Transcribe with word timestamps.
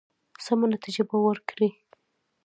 سمه 0.45 0.65
نتیجه 0.73 1.03
به 1.09 1.17
ورکړي. 1.25 1.69